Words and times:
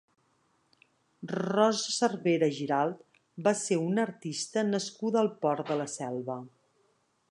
Rosa 1.33 1.93
Cervera 1.97 2.49
Giralt 2.61 3.05
va 3.49 3.55
ser 3.63 3.81
una 3.85 4.09
artista 4.09 4.67
nascuda 4.75 5.25
al 5.27 5.35
Port 5.47 5.73
de 5.73 5.83
la 5.85 5.91
Selva. 5.99 6.45